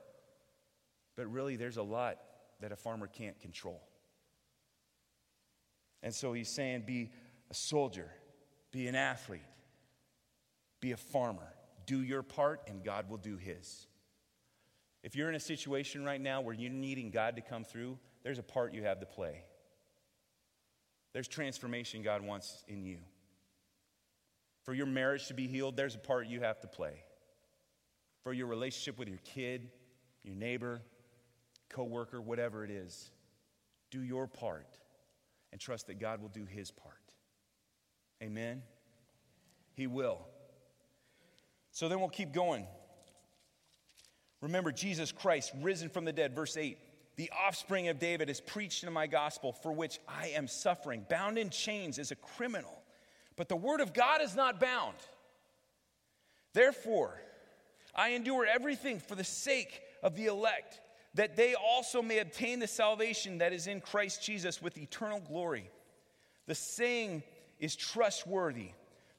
[1.16, 2.18] but really there's a lot
[2.62, 3.82] that a farmer can't control.
[6.04, 7.12] And so he's saying be
[7.50, 8.12] a soldier,
[8.72, 9.42] be an athlete,
[10.80, 11.54] be a farmer.
[11.86, 13.88] Do your part, and God will do his.
[15.06, 18.40] If you're in a situation right now where you're needing God to come through, there's
[18.40, 19.44] a part you have to play.
[21.14, 22.98] There's transformation God wants in you.
[24.64, 27.04] For your marriage to be healed, there's a part you have to play.
[28.24, 29.70] For your relationship with your kid,
[30.24, 30.82] your neighbor,
[31.70, 33.12] coworker, whatever it is,
[33.92, 34.80] do your part
[35.52, 36.96] and trust that God will do his part.
[38.24, 38.64] Amen.
[39.76, 40.26] He will.
[41.70, 42.66] So then we'll keep going.
[44.46, 46.78] Remember Jesus Christ, risen from the dead, verse 8.
[47.16, 51.40] The offspring of David is preached in my gospel, for which I am suffering, bound
[51.40, 52.84] in chains as a criminal.
[53.38, 54.98] But the word of God is not bound.
[56.54, 57.20] Therefore,
[57.96, 60.80] I endure everything for the sake of the elect,
[61.16, 65.72] that they also may obtain the salvation that is in Christ Jesus with eternal glory.
[66.46, 67.24] The saying
[67.60, 68.70] is trustworthy,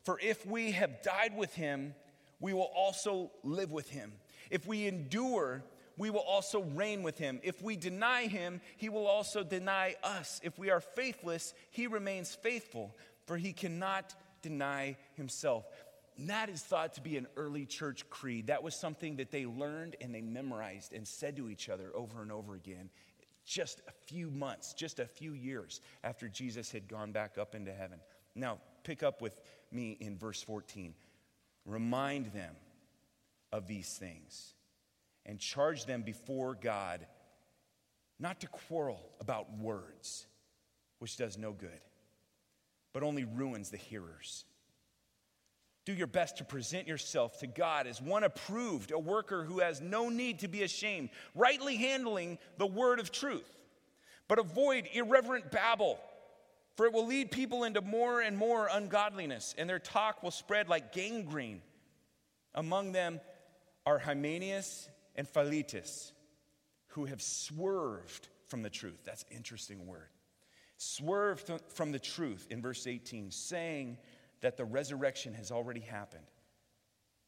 [0.04, 1.96] for if we have died with him,
[2.38, 4.12] we will also live with him.
[4.50, 5.62] If we endure,
[5.96, 7.40] we will also reign with him.
[7.42, 10.40] If we deny him, he will also deny us.
[10.42, 12.94] If we are faithless, he remains faithful,
[13.26, 15.64] for he cannot deny himself.
[16.18, 18.46] And that is thought to be an early church creed.
[18.46, 22.22] That was something that they learned and they memorized and said to each other over
[22.22, 22.90] and over again
[23.44, 27.72] just a few months, just a few years after Jesus had gone back up into
[27.72, 28.00] heaven.
[28.34, 30.94] Now, pick up with me in verse 14.
[31.64, 32.54] Remind them
[33.56, 34.54] of these things
[35.24, 37.06] and charge them before God
[38.20, 40.26] not to quarrel about words,
[40.98, 41.80] which does no good,
[42.92, 44.44] but only ruins the hearers.
[45.86, 49.80] Do your best to present yourself to God as one approved, a worker who has
[49.80, 53.50] no need to be ashamed, rightly handling the word of truth.
[54.28, 55.98] But avoid irreverent babble,
[56.76, 60.68] for it will lead people into more and more ungodliness, and their talk will spread
[60.68, 61.62] like gangrene.
[62.54, 63.20] Among them
[63.86, 66.12] are Hymenaeus and Philetus,
[66.88, 69.02] who have swerved from the truth.
[69.04, 70.08] That's interesting word.
[70.76, 73.96] Swerved from the truth in verse 18, saying
[74.40, 76.26] that the resurrection has already happened.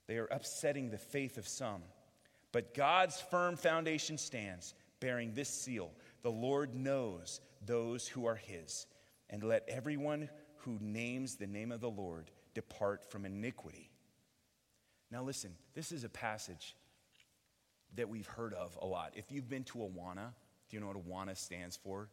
[0.06, 1.82] They are upsetting the faith of some.
[2.52, 5.92] But God's firm foundation stands, bearing this seal
[6.22, 8.86] The Lord knows those who are his,
[9.30, 13.90] and let everyone who names the name of the Lord depart from iniquity.
[15.10, 16.76] Now, listen, this is a passage
[17.96, 19.12] that we've heard of a lot.
[19.14, 20.32] If you've been to Awana,
[20.68, 22.08] do you know what Awana stands for?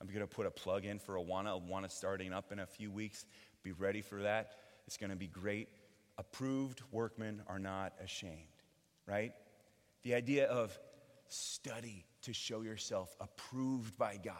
[0.00, 1.60] I'm going to put a plug in for Awana.
[1.60, 3.24] Awana starting up in a few weeks.
[3.62, 4.52] Be ready for that.
[4.86, 5.68] It's going to be great.
[6.18, 8.62] Approved workmen are not ashamed,
[9.06, 9.32] right?
[10.02, 10.78] The idea of
[11.28, 14.34] study to show yourself approved by God,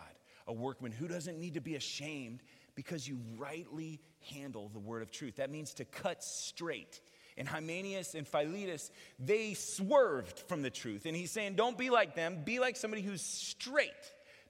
[0.47, 2.43] a workman who doesn't need to be ashamed
[2.75, 4.01] because you rightly
[4.33, 5.37] handle the word of truth.
[5.37, 7.01] That means to cut straight.
[7.37, 11.05] And Hymenaeus and Philetus, they swerved from the truth.
[11.07, 13.91] And he's saying, don't be like them, be like somebody who's straight.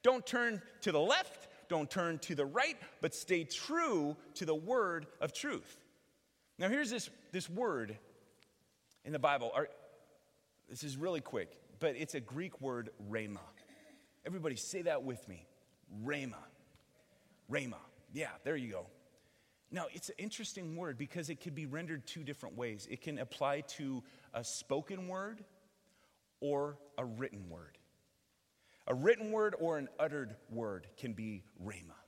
[0.03, 4.55] Don't turn to the left, don't turn to the right, but stay true to the
[4.55, 5.79] word of truth.
[6.59, 7.97] Now, here's this, this word
[9.05, 9.53] in the Bible.
[10.69, 13.39] This is really quick, but it's a Greek word, rhema.
[14.27, 15.47] Everybody say that with me.
[16.05, 16.35] Rhema.
[17.51, 17.77] Rhema.
[18.13, 18.87] Yeah, there you go.
[19.75, 22.87] Now, it's an interesting word because it could be rendered two different ways.
[22.89, 25.43] It can apply to a spoken word
[26.39, 27.77] or a written word.
[28.87, 31.99] A written word or an uttered word can be rhema.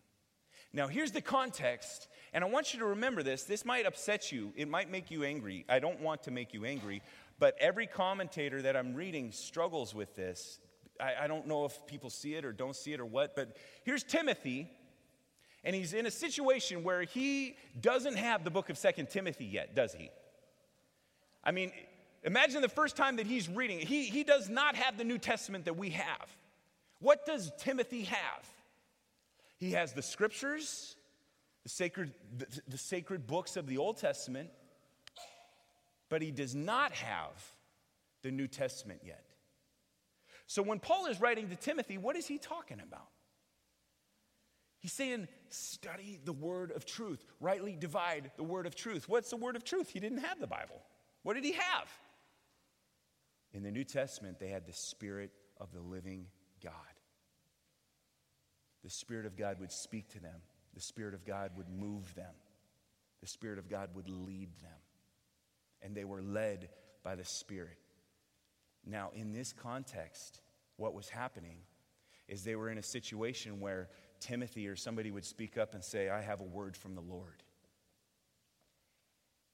[0.73, 3.43] Now, here's the context, and I want you to remember this.
[3.43, 5.65] This might upset you, it might make you angry.
[5.69, 7.03] I don't want to make you angry,
[7.41, 10.61] but every commentator that I'm reading struggles with this.
[11.01, 13.57] I, I don't know if people see it or don't see it or what, but
[13.83, 14.71] here's Timothy,
[15.67, 19.75] and he's in a situation where he doesn't have the book of Second Timothy yet,
[19.75, 20.11] does he?
[21.43, 21.73] I mean,
[22.23, 25.65] imagine the first time that he's reading He, he does not have the New Testament
[25.65, 26.29] that we have.
[27.01, 28.49] What does Timothy have?
[29.57, 30.95] He has the scriptures,
[31.65, 34.51] the sacred, the, the sacred books of the Old Testament,
[36.09, 37.53] but he does not have
[38.23, 39.25] the New Testament yet.
[40.47, 43.09] So when Paul is writing to Timothy, what is he talking about?
[44.87, 49.09] He's saying, study the word of truth, rightly divide the word of truth.
[49.09, 49.91] What's the word of truth?
[49.91, 50.81] He didn't have the Bible.
[51.25, 51.89] What did he have?
[53.53, 56.27] In the New Testament, they had the Spirit of the living
[56.63, 56.73] God.
[58.85, 60.41] The Spirit of God would speak to them,
[60.73, 62.35] the Spirit of God would move them,
[63.21, 64.79] the Spirit of God would lead them
[65.83, 66.69] and they were led
[67.03, 67.79] by the Spirit.
[68.87, 70.43] Now, in this context,
[70.77, 71.59] what was happening
[72.29, 73.89] is they were in a situation where
[74.21, 77.43] Timothy or somebody would speak up and say, I have a word from the Lord.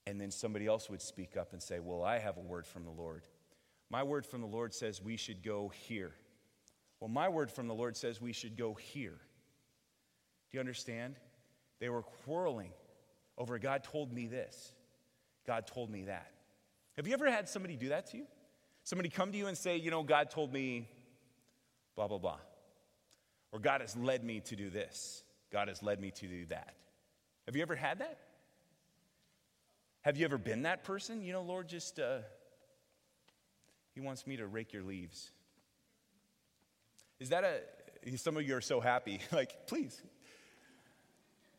[0.07, 2.85] And then somebody else would speak up and say, Well, I have a word from
[2.85, 3.23] the Lord.
[3.91, 6.13] My word from the Lord says we should go here.
[6.99, 9.19] Well, my word from the Lord says we should go here.
[10.51, 11.17] Do you understand?
[11.79, 12.73] They were quarreling
[13.37, 14.73] over God told me this.
[15.47, 16.31] God told me that.
[16.97, 18.27] Have you ever had somebody do that to you?
[18.85, 20.89] Somebody come to you and say, you know, God told me
[21.97, 22.39] blah, blah, blah.
[23.53, 25.23] Or God has led me to do this.
[25.53, 26.75] God has led me to do that.
[27.47, 28.19] Have you ever had that?
[30.01, 31.23] Have you ever been that person?
[31.23, 32.19] You know, Lord, just, uh,
[33.95, 35.31] He wants me to rake your leaves.
[37.21, 40.01] Is that a, some of you are so happy, like, please.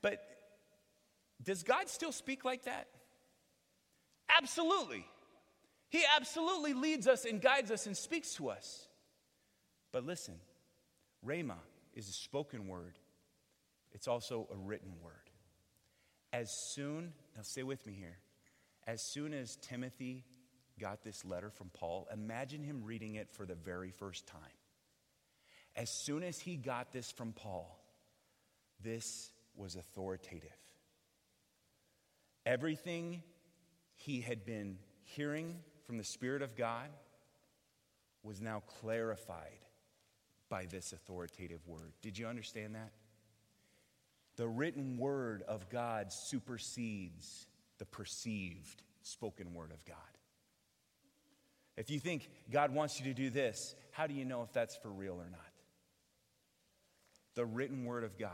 [0.01, 0.19] But
[1.41, 2.87] does God still speak like that?
[4.37, 5.05] Absolutely.
[5.89, 8.87] He absolutely leads us and guides us and speaks to us.
[9.91, 10.35] But listen,
[11.25, 11.57] Rhema
[11.93, 12.97] is a spoken word,
[13.91, 15.13] it's also a written word.
[16.31, 18.17] As soon, now stay with me here,
[18.87, 20.25] as soon as Timothy
[20.79, 24.39] got this letter from Paul, imagine him reading it for the very first time.
[25.75, 27.79] As soon as he got this from Paul,
[28.81, 30.49] this was authoritative.
[32.45, 33.23] Everything
[33.95, 36.89] he had been hearing from the Spirit of God
[38.23, 39.62] was now clarified
[40.53, 41.93] by this authoritative word.
[42.03, 42.91] Did you understand that?
[44.35, 47.47] The written word of God supersedes
[47.79, 49.97] the perceived spoken word of God.
[51.75, 54.75] If you think God wants you to do this, how do you know if that's
[54.75, 55.41] for real or not?
[57.33, 58.29] The written word of God.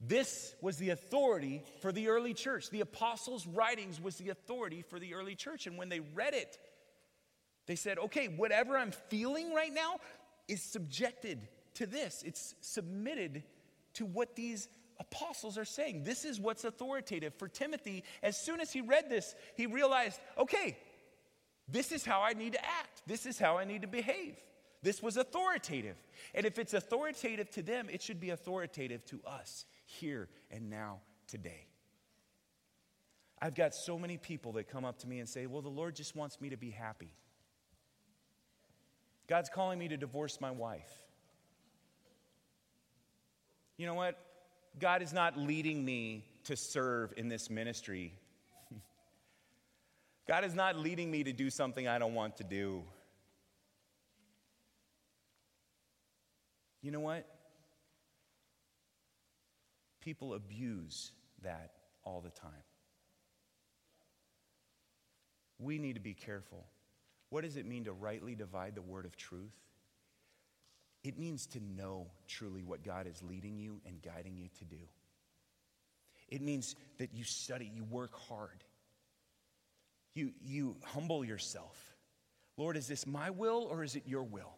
[0.00, 2.70] This was the authority for the early church.
[2.70, 5.66] The apostles' writings was the authority for the early church.
[5.66, 6.56] And when they read it,
[7.66, 9.96] they said, okay, whatever I'm feeling right now
[10.48, 13.42] is subjected to this, it's submitted
[13.94, 14.68] to what these
[14.98, 16.04] apostles are saying.
[16.04, 17.34] This is what's authoritative.
[17.34, 20.76] For Timothy, as soon as he read this, he realized okay,
[21.68, 24.36] this is how I need to act, this is how I need to behave.
[24.82, 25.96] This was authoritative.
[26.34, 31.00] And if it's authoritative to them, it should be authoritative to us here and now
[31.26, 31.66] today.
[33.40, 35.96] I've got so many people that come up to me and say, Well, the Lord
[35.96, 37.10] just wants me to be happy.
[39.28, 40.90] God's calling me to divorce my wife.
[43.76, 44.18] You know what?
[44.78, 48.12] God is not leading me to serve in this ministry.
[50.28, 52.82] God is not leading me to do something I don't want to do.
[56.82, 57.26] You know what?
[60.00, 61.10] People abuse
[61.42, 61.72] that
[62.04, 62.52] all the time.
[65.58, 66.64] We need to be careful.
[67.30, 69.54] What does it mean to rightly divide the word of truth?
[71.02, 74.82] It means to know truly what God is leading you and guiding you to do.
[76.28, 78.64] It means that you study, you work hard,
[80.14, 81.94] you, you humble yourself.
[82.56, 84.52] Lord, is this my will or is it your will?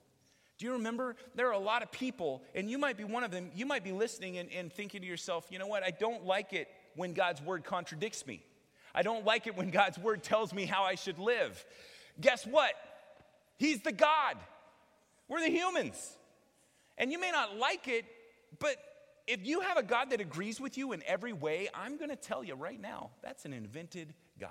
[0.57, 1.17] Do you remember?
[1.35, 3.85] There are a lot of people, and you might be one of them, you might
[3.85, 5.85] be listening and, and thinking to yourself, you know what?
[5.85, 8.43] I don't like it when God's word contradicts me.
[8.95, 11.65] I don't like it when God's word tells me how I should live.
[12.21, 12.73] Guess what?
[13.59, 14.37] He's the God.
[15.29, 16.13] We're the humans.
[16.97, 18.05] And you may not like it,
[18.59, 18.77] but
[19.27, 22.17] if you have a God that agrees with you in every way, I'm going to
[22.17, 24.51] tell you right now that's an invented God.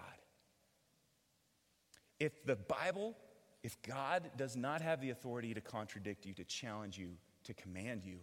[2.19, 3.15] If the Bible,
[3.63, 7.09] if God does not have the authority to contradict you, to challenge you,
[7.45, 8.19] to command you,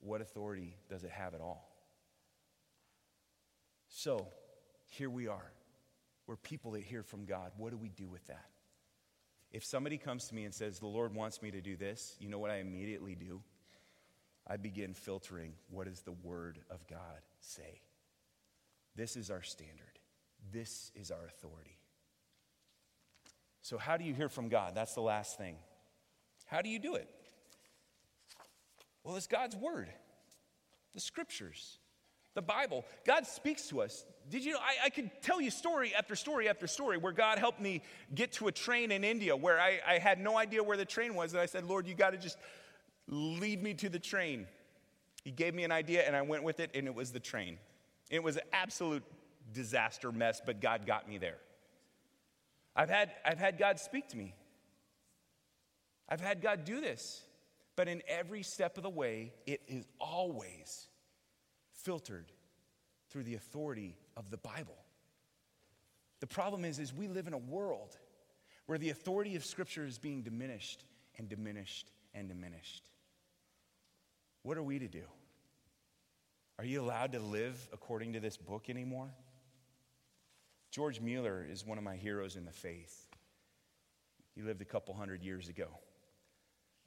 [0.00, 1.68] what authority does it have at all?
[3.88, 4.28] So,
[4.86, 5.52] here we are.
[6.28, 7.52] We're people that hear from God.
[7.56, 8.44] What do we do with that?
[9.50, 12.28] If somebody comes to me and says, The Lord wants me to do this, you
[12.28, 13.40] know what I immediately do?
[14.46, 17.80] I begin filtering what does the Word of God say?
[18.94, 19.98] This is our standard,
[20.52, 21.78] this is our authority.
[23.62, 24.74] So, how do you hear from God?
[24.74, 25.56] That's the last thing.
[26.44, 27.08] How do you do it?
[29.02, 29.88] Well, it's God's Word,
[30.94, 31.78] the Scriptures
[32.38, 32.84] the Bible.
[33.04, 34.04] God speaks to us.
[34.30, 34.58] Did you know?
[34.58, 37.82] I, I, could tell you story after story after story where God helped me
[38.14, 41.14] get to a train in India where I, I had no idea where the train
[41.14, 41.32] was.
[41.32, 42.36] And I said, Lord, you got to just
[43.06, 44.46] lead me to the train.
[45.24, 47.58] He gave me an idea and I went with it, and it was the train.
[48.10, 49.02] It was an absolute
[49.52, 51.38] disaster mess, but God got me there.
[52.76, 54.34] I've had, I've had God speak to me.
[56.08, 57.22] I've had God do this.
[57.76, 60.88] But in every step of the way, it is always
[61.72, 62.32] filtered
[63.10, 64.76] through the authority of the Bible.
[66.20, 67.96] The problem is, is we live in a world
[68.66, 70.84] where the authority of Scripture is being diminished
[71.16, 72.84] and diminished and diminished.
[74.42, 75.04] What are we to do?
[76.58, 79.10] Are you allowed to live according to this book anymore?
[80.70, 83.06] George Mueller is one of my heroes in the faith.
[84.34, 85.68] He lived a couple hundred years ago.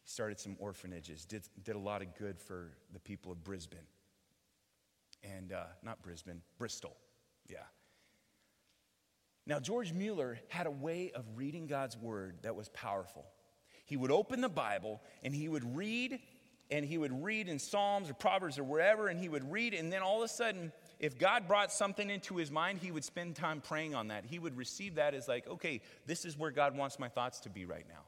[0.03, 3.79] He started some orphanages, did, did a lot of good for the people of Brisbane
[5.23, 6.95] and uh, not Brisbane, Bristol.
[7.47, 7.57] Yeah.
[9.47, 13.25] Now, George Mueller had a way of reading God's word that was powerful.
[13.85, 16.19] He would open the Bible and he would read,
[16.69, 19.91] and he would read in Psalms or Proverbs or wherever, and he would read, and
[19.91, 23.35] then all of a sudden, if God brought something into his mind, he would spend
[23.35, 24.23] time praying on that.
[24.25, 27.49] He would receive that as, like, okay, this is where God wants my thoughts to
[27.49, 28.03] be right now.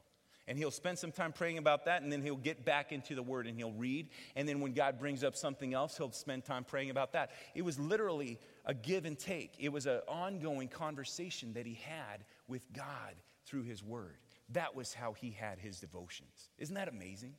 [0.46, 3.22] And he'll spend some time praying about that, and then he'll get back into the
[3.22, 4.10] word and he'll read.
[4.36, 7.30] And then when God brings up something else, he'll spend time praying about that.
[7.54, 12.24] It was literally a give and take, it was an ongoing conversation that he had
[12.46, 13.14] with God
[13.46, 14.18] through his word.
[14.50, 16.50] That was how he had his devotions.
[16.58, 17.34] Isn't that amazing?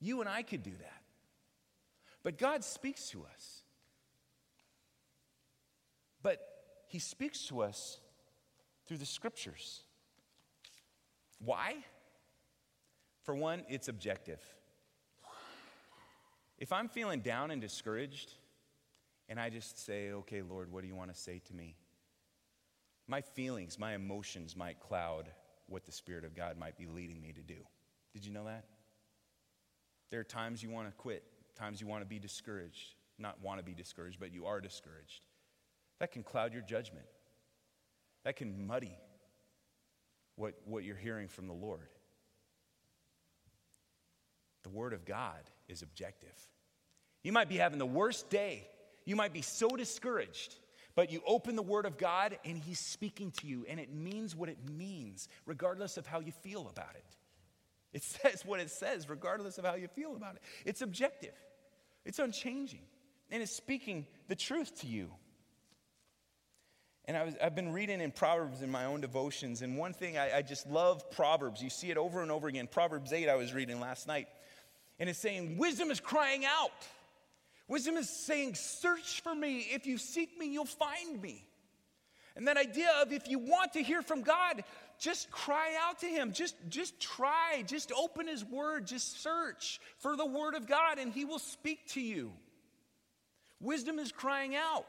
[0.00, 1.02] You and I could do that.
[2.22, 3.62] But God speaks to us.
[6.22, 6.40] But
[6.88, 7.98] he speaks to us
[8.86, 9.82] through the scriptures.
[11.38, 11.76] Why?
[13.22, 14.40] For one, it's objective.
[16.58, 18.34] If I'm feeling down and discouraged,
[19.28, 21.76] and I just say, okay, Lord, what do you want to say to me?
[23.06, 25.30] My feelings, my emotions might cloud
[25.68, 27.60] what the Spirit of God might be leading me to do.
[28.12, 28.64] Did you know that?
[30.10, 31.22] There are times you want to quit,
[31.56, 32.94] times you want to be discouraged.
[33.18, 35.20] Not want to be discouraged, but you are discouraged.
[35.98, 37.04] That can cloud your judgment,
[38.24, 38.96] that can muddy
[40.36, 41.88] what, what you're hearing from the Lord.
[44.62, 46.34] The Word of God is objective.
[47.22, 48.66] You might be having the worst day,
[49.04, 50.56] you might be so discouraged,
[50.94, 54.34] but you open the Word of God and He's speaking to you, and it means
[54.36, 57.16] what it means, regardless of how you feel about it.
[57.92, 60.42] It says what it says, regardless of how you feel about it.
[60.64, 61.34] It's objective,
[62.04, 62.82] it's unchanging,
[63.30, 65.10] and it's speaking the truth to you.
[67.06, 70.16] And I was, I've been reading in Proverbs in my own devotions, and one thing
[70.16, 71.62] I, I just love Proverbs.
[71.62, 72.68] You see it over and over again.
[72.70, 74.28] Proverbs 8, I was reading last night,
[75.00, 76.70] and it's saying, Wisdom is crying out.
[77.66, 79.66] Wisdom is saying, Search for me.
[79.72, 81.44] If you seek me, you'll find me.
[82.36, 84.62] And that idea of if you want to hear from God,
[84.98, 86.32] just cry out to Him.
[86.32, 87.64] Just, just try.
[87.66, 88.86] Just open His Word.
[88.86, 92.32] Just search for the Word of God, and He will speak to you.
[93.60, 94.86] Wisdom is crying out.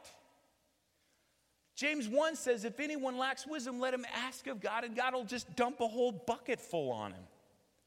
[1.75, 5.23] James 1 says, If anyone lacks wisdom, let him ask of God, and God will
[5.23, 7.23] just dump a whole bucket full on him.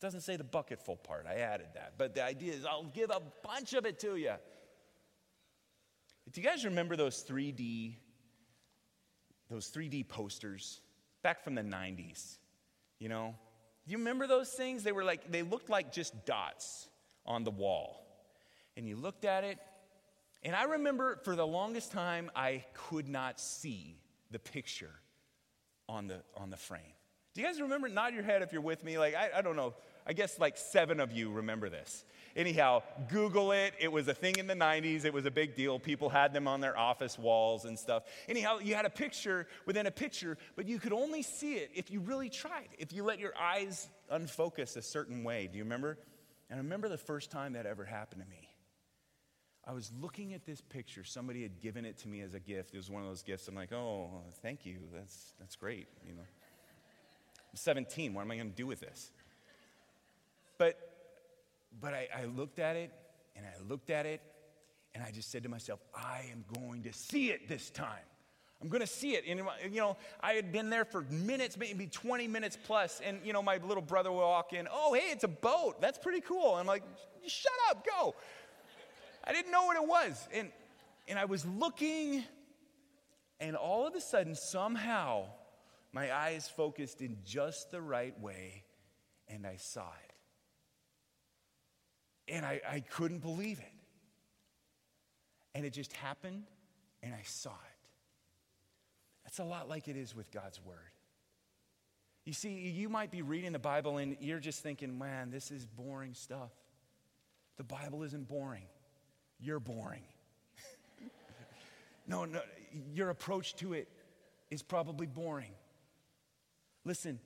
[0.05, 1.95] Doesn't say the bucketful part, I added that.
[1.97, 4.35] But the idea is, I'll give a bunch of it to you.
[6.31, 7.95] Do you guys remember those 3D,
[9.49, 10.83] those 3D posters
[11.23, 12.37] back from the 90s?
[12.99, 13.35] You know?
[13.87, 14.83] Do you remember those things?
[14.83, 16.87] They were like, they looked like just dots
[17.25, 18.05] on the wall.
[18.77, 19.59] And you looked at it,
[20.43, 23.97] and I remember for the longest time, I could not see
[24.31, 24.93] the picture
[25.89, 26.93] on the, on the frame.
[27.33, 27.89] Do you guys remember?
[27.89, 28.99] Nod your head if you're with me.
[28.99, 29.75] Like, I, I don't know.
[30.07, 32.05] I guess like seven of you remember this.
[32.37, 33.75] Anyhow, Google it.
[33.79, 35.05] It was a thing in the 90s.
[35.05, 35.79] It was a big deal.
[35.79, 38.03] People had them on their office walls and stuff.
[38.29, 41.91] Anyhow, you had a picture within a picture, but you could only see it if
[41.91, 45.49] you really tried, if you let your eyes unfocus a certain way.
[45.51, 45.99] Do you remember?
[46.51, 48.51] And I remember the first time that ever happened to me.
[49.67, 51.05] I was looking at this picture.
[51.05, 52.75] Somebody had given it to me as a gift.
[52.75, 53.49] It was one of those gifts.
[53.49, 54.11] I'm like, oh,
[54.43, 54.77] thank you.
[54.93, 55.87] That's, that's great.
[56.07, 58.13] You know, I'm 17.
[58.13, 59.11] What am I going to do with this?
[60.59, 60.79] But,
[61.81, 62.93] but I, I looked at it
[63.37, 64.21] and I looked at it
[64.95, 68.07] and I just said to myself, I am going to see it this time.
[68.63, 69.25] I'm going to see it.
[69.29, 69.41] And,
[69.71, 73.43] you know, I had been there for minutes, maybe 20 minutes plus, And, you know,
[73.43, 75.81] my little brother will walk in, oh, hey, it's a boat.
[75.81, 76.55] That's pretty cool.
[76.55, 76.83] I'm like,
[77.27, 78.15] shut up, go.
[79.25, 80.29] I didn't know what it was.
[80.33, 80.51] And,
[81.09, 82.25] and I was looking,
[83.41, 85.27] and all of a sudden, somehow,
[85.93, 88.65] my eyes focused in just the right way,
[89.29, 90.04] and I saw it.
[92.29, 93.73] And I, I couldn't believe it.
[95.55, 96.45] And it just happened,
[97.03, 97.89] and I saw it.
[99.25, 100.77] That's a lot like it is with God's Word.
[102.25, 105.67] You see, you might be reading the Bible and you're just thinking, man, this is
[105.67, 106.53] boring stuff.
[107.57, 108.67] The Bible isn't boring.
[109.39, 110.05] You're boring.
[112.07, 112.41] no, no,
[112.95, 113.89] your approach to it
[114.51, 115.53] is probably boring.
[116.85, 117.19] Listen,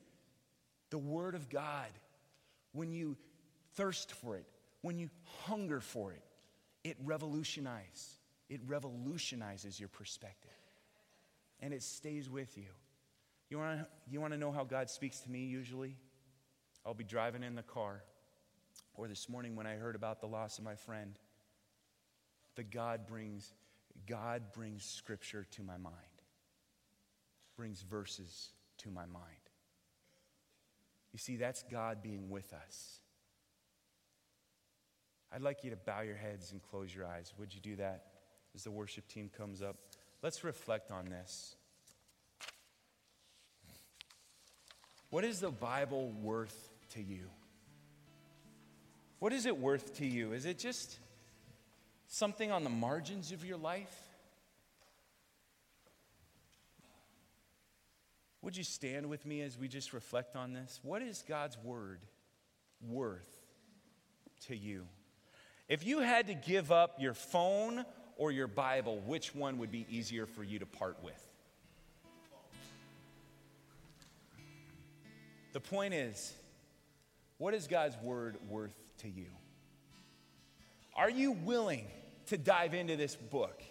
[0.89, 1.87] the Word of God,
[2.73, 3.15] when you
[3.75, 4.45] thirst for it,
[4.81, 5.09] when you
[5.45, 6.23] hunger for it,
[6.83, 8.17] it revolutionizes.
[8.49, 10.51] It revolutionizes your perspective.
[11.59, 12.69] And it stays with you.
[13.49, 15.95] You want to you wanna know how God speaks to me usually?
[16.85, 18.03] I'll be driving in the car.
[18.93, 21.17] Or this morning when I heard about the loss of my friend
[22.55, 23.53] that God brings,
[24.07, 25.95] God brings scripture to my mind,
[27.55, 28.49] brings verses
[28.79, 29.25] to my mind.
[31.11, 32.99] You see, that's God being with us.
[35.31, 37.33] I'd like you to bow your heads and close your eyes.
[37.37, 38.05] Would you do that
[38.55, 39.75] as the worship team comes up?
[40.23, 41.55] Let's reflect on this.
[45.09, 47.29] What is the Bible worth to you?
[49.19, 50.33] What is it worth to you?
[50.33, 50.97] Is it just
[52.07, 53.95] something on the margins of your life?
[58.41, 60.79] Would you stand with me as we just reflect on this?
[60.81, 61.99] What is God's word
[62.81, 63.29] worth
[64.47, 64.85] to you?
[65.69, 67.85] If you had to give up your phone
[68.17, 71.23] or your Bible, which one would be easier for you to part with?
[75.53, 76.33] The point is,
[77.37, 79.27] what is God's word worth to you?
[80.95, 81.85] Are you willing
[82.27, 83.61] to dive into this book?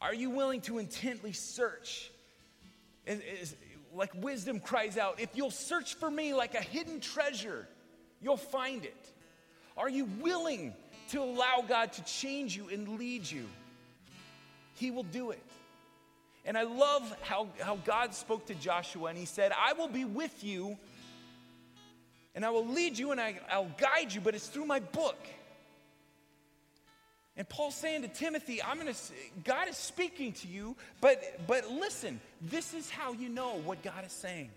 [0.00, 2.10] Are you willing to intently search?
[3.92, 7.66] like wisdom cries out, if you'll search for me like a hidden treasure,
[8.20, 9.12] you'll find it.
[9.76, 10.74] Are you willing
[11.10, 13.46] to allow God to change you and lead you?
[14.74, 15.42] He will do it.
[16.44, 20.04] And I love how, how God spoke to Joshua and he said, I will be
[20.04, 20.78] with you
[22.34, 25.18] and I will lead you and I, I'll guide you, but it's through my book.
[27.36, 28.94] And Paul's saying to Timothy, I'm gonna
[29.44, 34.04] God is speaking to you, but but listen, this is how you know what God
[34.04, 34.50] is saying.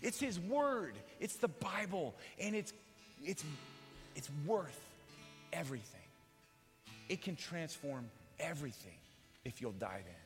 [0.00, 2.72] It's his word, it's the Bible, and it's
[3.22, 3.44] it's
[4.16, 4.83] it's worth
[5.54, 6.00] everything.
[7.08, 8.98] It can transform everything
[9.44, 10.23] if you'll dive in.